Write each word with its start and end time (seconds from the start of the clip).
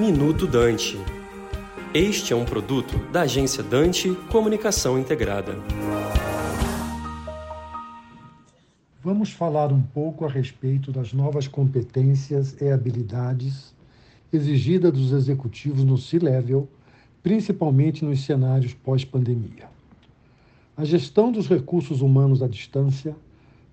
Minuto 0.00 0.46
Dante. 0.46 0.96
Este 1.92 2.32
é 2.32 2.36
um 2.36 2.46
produto 2.46 2.96
da 3.12 3.20
agência 3.20 3.62
Dante 3.62 4.14
Comunicação 4.32 4.98
Integrada. 4.98 5.58
Vamos 9.04 9.30
falar 9.30 9.70
um 9.70 9.82
pouco 9.82 10.24
a 10.24 10.28
respeito 10.30 10.90
das 10.90 11.12
novas 11.12 11.46
competências 11.46 12.56
e 12.62 12.70
habilidades 12.70 13.74
exigidas 14.32 14.90
dos 14.90 15.12
executivos 15.12 15.84
no 15.84 15.98
C-Level, 15.98 16.66
principalmente 17.22 18.02
nos 18.02 18.24
cenários 18.24 18.72
pós-pandemia. 18.72 19.68
A 20.78 20.82
gestão 20.82 21.30
dos 21.30 21.46
recursos 21.46 22.00
humanos 22.00 22.42
à 22.42 22.48
distância 22.48 23.14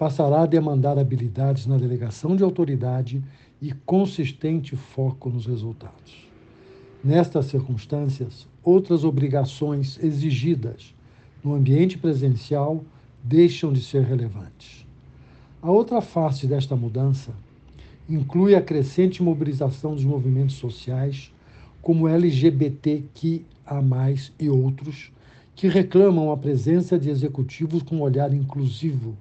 passará 0.00 0.44
a 0.44 0.46
demandar 0.46 0.98
habilidades 0.98 1.66
na 1.66 1.76
delegação 1.76 2.34
de 2.34 2.42
autoridade 2.42 3.22
e 3.60 3.70
consistente 3.84 4.74
foco 4.74 5.28
nos 5.28 5.44
resultados. 5.44 6.26
Nestas 7.04 7.44
circunstâncias, 7.44 8.48
outras 8.64 9.04
obrigações 9.04 10.02
exigidas 10.02 10.94
no 11.44 11.54
ambiente 11.54 11.98
presencial 11.98 12.82
deixam 13.22 13.74
de 13.74 13.82
ser 13.82 14.02
relevantes. 14.04 14.86
A 15.60 15.70
outra 15.70 16.00
face 16.00 16.46
desta 16.46 16.74
mudança 16.74 17.32
inclui 18.08 18.54
a 18.54 18.62
crescente 18.62 19.22
mobilização 19.22 19.94
dos 19.94 20.04
movimentos 20.04 20.56
sociais, 20.56 21.30
como 21.82 22.08
LGBTQIA, 22.08 23.44
e 24.38 24.48
outros, 24.48 25.12
que 25.54 25.68
reclamam 25.68 26.32
a 26.32 26.38
presença 26.38 26.98
de 26.98 27.10
executivos 27.10 27.82
com 27.82 28.00
olhar 28.00 28.32
inclusivo 28.32 29.14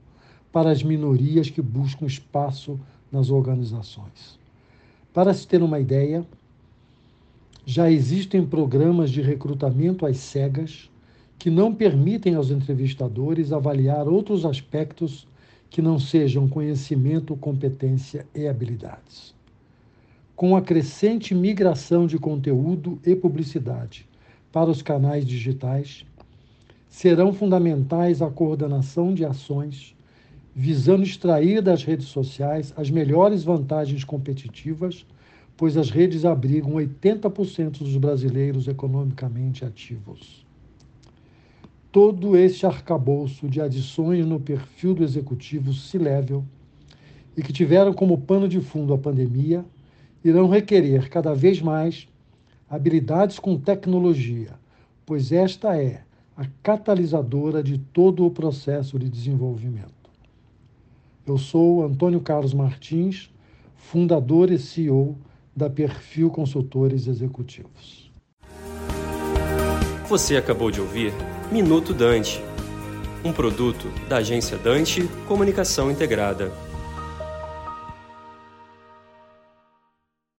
para 0.52 0.72
as 0.72 0.84
minorias 0.84 1.50
que 1.50 1.62
buscam 1.62 2.06
espaço 2.06 2.80
nas 3.12 3.30
organizações. 3.30 4.40
Para 5.14 5.34
se 5.34 5.48
ter 5.48 5.62
uma 5.62 5.80
ideia, 5.80 6.26
já 7.66 7.92
existem 7.92 8.46
programas 8.46 9.12
de 9.12 9.22
recrutamento 9.22 10.06
às 10.06 10.18
cegas 10.18 10.90
que 11.38 11.50
não 11.50 11.74
permitem 11.74 12.36
aos 12.36 12.52
entrevistadores 12.52 13.52
avaliar 13.52 14.08
outros 14.08 14.46
aspectos 14.46 15.28
que 15.70 15.82
não 15.82 16.00
sejam 16.00 16.48
conhecimento, 16.50 17.36
competência 17.36 18.26
e 18.34 18.48
habilidades. 18.48 19.34
Com 20.36 20.56
a 20.56 20.62
crescente 20.62 21.36
migração 21.36 22.08
de 22.08 22.18
conteúdo 22.18 23.00
e 23.06 23.16
publicidade 23.16 24.08
para 24.52 24.70
os 24.70 24.82
canais 24.82 25.26
digitais, 25.26 26.06
serão 26.90 27.32
fundamentais 27.32 28.22
a 28.22 28.30
coordenação 28.30 29.14
de 29.14 29.24
ações 29.24 29.96
visando 30.56 31.04
extrair 31.04 31.62
das 31.62 31.84
redes 31.84 32.08
sociais 32.08 32.74
as 32.76 32.90
melhores 32.90 33.44
vantagens 33.44 34.04
competitivas, 34.04 35.06
pois 35.56 35.78
as 35.78 35.90
redes 35.90 36.26
abrigam 36.26 36.74
80% 36.74 37.80
dos 37.80 37.98
brasileiros 37.98 38.68
economicamente 38.68 39.66
ativos. 39.66 40.46
Todo 41.92 42.38
este 42.38 42.66
arcabouço 42.66 43.48
de 43.48 43.60
adições 43.60 44.26
no 44.26 44.40
perfil 44.40 44.94
do 44.94 45.04
executivo 45.04 45.74
C-Level 45.74 46.46
e 47.36 47.42
que 47.42 47.52
tiveram 47.52 47.94
como 47.94 48.18
pano 48.18 48.48
de 48.48 48.62
fundo 48.62 48.94
a 48.94 48.98
pandemia 48.98 49.66
irão 50.24 50.48
requerer 50.48 51.10
cada 51.10 51.34
vez 51.34 51.62
mais 51.62 52.08
habilidades 52.70 53.40
com 53.40 53.58
tecnologia, 53.58 54.52
pois 55.06 55.32
esta 55.32 55.76
é 55.76 56.04
a 56.38 56.46
catalisadora 56.62 57.64
de 57.64 57.78
todo 57.78 58.26
o 58.26 58.32
processo 58.32 59.00
de 59.00 59.10
desenvolvimento. 59.10 59.99
Eu 61.30 61.38
sou 61.38 61.86
Antônio 61.86 62.20
Carlos 62.22 62.56
Martins, 62.56 63.30
fundador 63.76 64.50
e 64.52 64.58
CEO 64.58 65.16
da 65.56 65.70
Perfil 65.70 66.32
Consultores 66.32 67.06
Executivos. 67.06 68.12
Você 70.08 70.38
acabou 70.38 70.72
de 70.72 70.82
ouvir 70.82 71.14
Minuto 71.52 71.94
Dante, 71.94 72.42
um 73.24 73.32
produto 73.32 73.92
da 74.10 74.18
agência 74.18 74.58
Dante 74.58 75.08
Comunicação 75.28 75.92
Integrada. 75.92 76.52